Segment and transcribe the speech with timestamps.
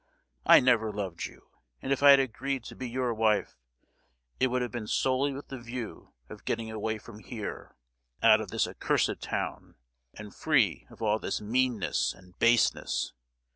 [0.47, 1.49] I never loved you,
[1.79, 3.55] and if I had agreed to be your wife,
[4.39, 7.75] it would have been solely with the view of getting away from here,
[8.23, 9.75] out of this accursed town,
[10.15, 13.13] and free of all this meanness and baseness.